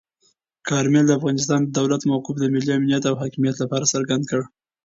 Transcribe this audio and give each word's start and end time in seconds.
کارمل 0.69 1.05
د 1.07 1.11
افغانستان 1.19 1.59
د 1.63 1.69
دولت 1.79 2.01
موقف 2.09 2.35
د 2.39 2.45
ملي 2.53 2.71
امنیت 2.75 3.03
او 3.09 3.15
حاکمیت 3.21 3.55
لپاره 3.59 3.91
څرګند 3.93 4.23
کړ. 4.29 4.41